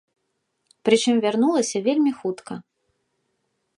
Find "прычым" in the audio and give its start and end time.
0.87-1.15